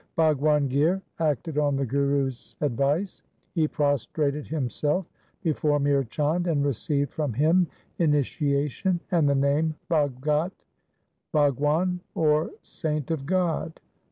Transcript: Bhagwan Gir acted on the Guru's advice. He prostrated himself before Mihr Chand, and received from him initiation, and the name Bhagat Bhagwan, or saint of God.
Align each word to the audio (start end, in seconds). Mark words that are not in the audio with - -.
Bhagwan 0.15 0.67
Gir 0.67 0.99
acted 1.19 1.59
on 1.59 1.75
the 1.75 1.85
Guru's 1.85 2.55
advice. 2.59 3.21
He 3.53 3.67
prostrated 3.67 4.47
himself 4.47 5.05
before 5.43 5.79
Mihr 5.79 6.03
Chand, 6.03 6.47
and 6.47 6.65
received 6.65 7.11
from 7.11 7.33
him 7.33 7.67
initiation, 7.99 8.99
and 9.11 9.29
the 9.29 9.35
name 9.35 9.75
Bhagat 9.89 10.53
Bhagwan, 11.31 11.99
or 12.15 12.49
saint 12.63 13.11
of 13.11 13.27
God. 13.27 13.79